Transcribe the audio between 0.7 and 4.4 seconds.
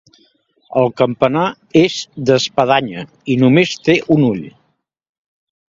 El campanar és d'espadanya i només té un